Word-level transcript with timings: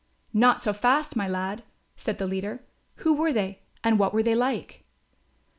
"Not 0.33 0.63
so 0.63 0.73
fast, 0.73 1.15
my 1.15 1.27
lad," 1.27 1.61
said 1.95 2.17
the 2.17 2.25
leader, 2.25 2.63
"who 3.05 3.13
were 3.13 3.31
they, 3.31 3.59
and 3.83 3.99
what 3.99 4.15
were 4.15 4.23
they 4.23 4.33
like?" 4.33 4.83